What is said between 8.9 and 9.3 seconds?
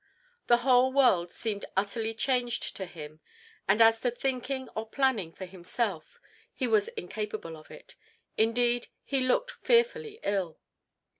he